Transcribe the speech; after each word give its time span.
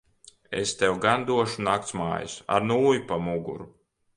Es 0.61 0.71
tev 0.79 0.95
gan 1.03 1.25
došu 1.27 1.67
naktsmājas 1.67 2.39
ar 2.57 2.69
nūju 2.73 3.07
pa 3.13 3.21
muguru. 3.29 3.71